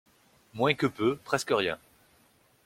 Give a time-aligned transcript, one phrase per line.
[0.55, 1.77] Moins que peu, presque rien.